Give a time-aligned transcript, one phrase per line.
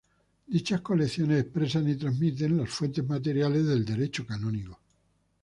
[0.47, 4.79] Dichas colecciones expresan y transmiten las fuentes materiales del Derecho Canónico.